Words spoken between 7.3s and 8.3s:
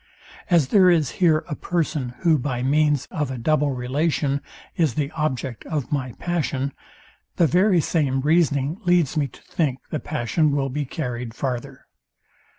the very same